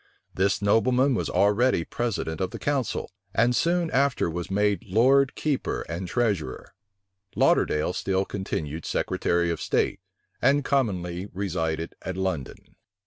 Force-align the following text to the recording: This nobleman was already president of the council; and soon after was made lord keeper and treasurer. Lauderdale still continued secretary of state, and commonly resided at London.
This 0.33 0.63
nobleman 0.63 1.13
was 1.13 1.29
already 1.29 1.85
president 1.85 2.41
of 2.41 2.49
the 2.49 2.57
council; 2.57 3.11
and 3.35 3.55
soon 3.55 3.91
after 3.91 4.31
was 4.31 4.49
made 4.49 4.83
lord 4.87 5.35
keeper 5.35 5.83
and 5.83 6.07
treasurer. 6.07 6.73
Lauderdale 7.35 7.93
still 7.93 8.25
continued 8.25 8.83
secretary 8.87 9.51
of 9.51 9.61
state, 9.61 9.99
and 10.41 10.65
commonly 10.65 11.27
resided 11.31 11.93
at 12.01 12.17
London. 12.17 12.75